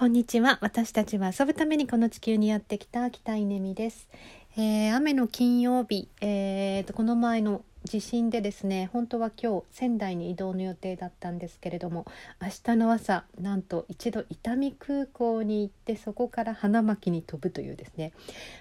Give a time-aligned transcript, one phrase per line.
[0.00, 0.56] こんにちは。
[0.62, 4.08] 私たちは遊ぶためにこの地球にやってきた北稲美です、
[4.56, 12.06] えー、雨の金曜日、えーと、この前の地震でですね本当は今日仙台に移動の予定だったんですけれども
[12.40, 18.12] 明日の朝なんと一度伊丹空港に行ってそこから花巻に飛ぶというですね。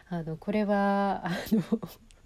[0.09, 1.63] あのこれはあの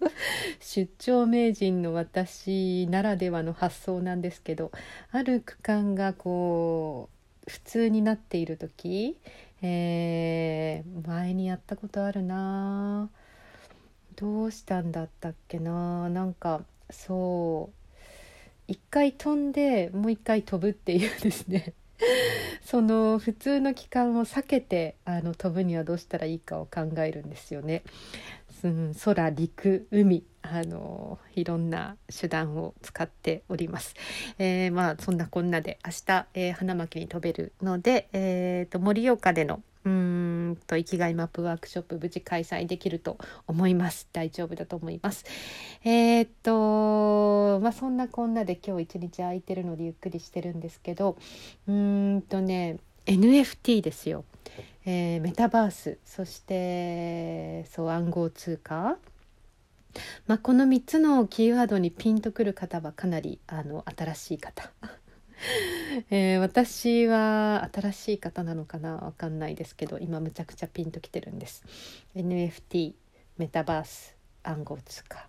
[0.58, 4.72] 出張名人の私ならではの発想なんですけど
[5.12, 7.13] ある区間がこう
[7.46, 9.18] 普通になっている時、
[9.62, 13.10] えー、前にやったことあるな。
[14.16, 16.08] どうしたんだったっけな。
[16.08, 17.84] なんかそう
[18.68, 21.74] 一回飛んでもう一回飛ぶっていうですね。
[22.64, 27.82] その普通の期間を避けてあの飛ぶにはどうしたらいいかを考えるんですよね。
[28.62, 33.94] うん、空陸海あのいろんな手段を使っております。
[34.38, 44.06] えー、まあそんなこんなで明日、えー、花巻に飛べるので、えーと、盛岡でのうんと生きがいマップワークショップ無事開催できると思います。
[44.12, 45.24] 大丈夫だと思います。
[45.82, 51.16] えー、っとまあそんなこんなで今日一日空いてるのでゆっくりしてるんですけど
[51.66, 54.24] うんとね NFT ですよ。
[54.86, 58.98] えー、メタバースそしてそう暗号通貨
[60.26, 64.70] まあ、この3つのキーワードにピンとくる方はかなりあの新しい方、
[66.10, 71.62] えー、私は新しい方なのかなわかんないですけど今むちゃくちゃピンときてるんです。
[72.14, 72.94] NFT
[73.38, 75.28] メタバース暗号通貨。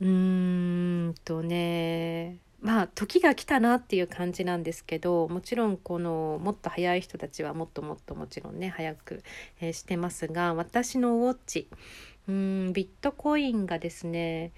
[0.00, 9.22] うーんとねまあ時が来たなっていう感じなんですけどもちろんこのもっと早い人たちはもっともっともちろんね早く、
[9.60, 11.68] えー、してますが私のウォッチ。
[12.28, 14.52] うんビットコインがですね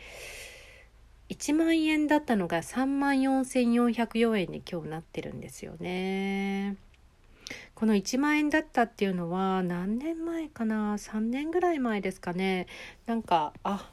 [1.28, 6.76] 1万円だったのが3万4404円に今日なってるんですよね。
[7.74, 12.66] この1万円だったっていうのは何年前かな？3年ぐらい前ですかね
[13.06, 13.92] なんかあ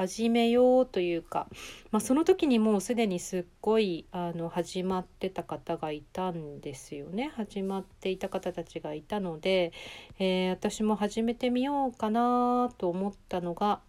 [0.00, 1.46] 始めようというか、
[1.90, 9.74] まあ、その時にもうすでにすっごいあの始まってた方がいたんですよね始まっていた方たちがいたので、
[10.18, 13.80] えー、私も始めてみようかなと思ったのが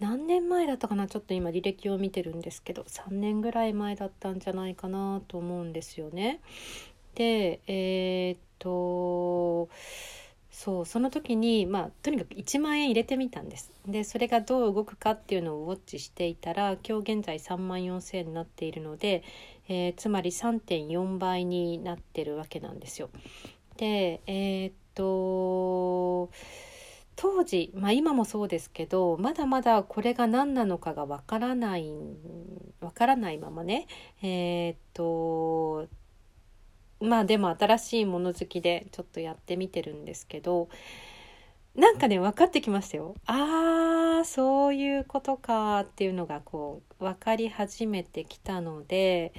[0.00, 1.06] 何年前だったかな？
[1.06, 6.40] ちょっと今履歴を見てるんですけど3年ぐらい前だったんじゃないかなと思うんですよね。
[7.14, 9.70] でえー、っと
[10.58, 19.22] そうその時にまあとにかく1万円入れてみたんですでそれがどう動くかっていうのをウォッチしていたら今日現在3万4,000円になっているので、
[19.68, 23.10] えー、つまり3.4倍になってるわけなんですよ。
[23.76, 26.30] でえー、っと
[27.16, 31.92] 当時、まあ、今もそうですけどまだまだこれが何なのかがわからない
[32.80, 33.88] わからないままね
[34.22, 35.86] えー、っと
[37.00, 40.68] まあでも新しいもの好きでちょっとやってみてるんですけど
[41.74, 43.14] なんかね分かってきましたよ。
[43.26, 49.34] あーそういうことかっていうのがこう分かり始めてきたので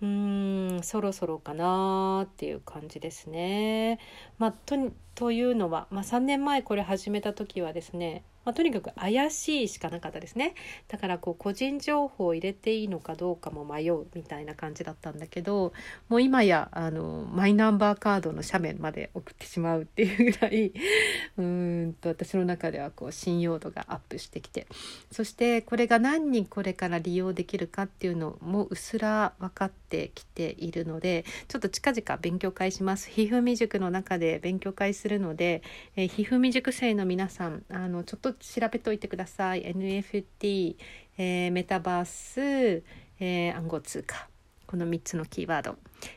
[0.00, 3.98] うーんそろそろかなっていう感じですね。
[4.38, 4.76] まあ、と
[5.14, 10.54] というのは、まあ、3年前これ始めた時はですねまあ、とにかく怪しいしかなかったですね
[10.88, 15.72] だからこう個人情報を入れていいのかどうかも迷うみたいな感じだったんだけど
[16.08, 20.72] もう今やあのマイナンバーカードの写メまで送ってしまうっていうぐらい
[21.36, 24.66] うんと私の中ではこう信用度がアップしてきて
[25.10, 33.10] そしてこれが何人これから利用できるかっていうのもうすら分かってきているのでちょっと近々勉強会します。
[33.10, 35.62] ひふみ塾の中で勉強会するので、
[35.96, 39.64] えー、ひふみ塾生の皆さんあのちょっと調べといてください。
[39.64, 40.76] NFT、
[41.18, 42.82] えー、メタバース、
[43.20, 44.28] えー、暗号通貨。
[44.66, 45.76] この3つのキーワード、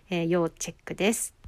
[0.09, 1.40] え、要チェックです。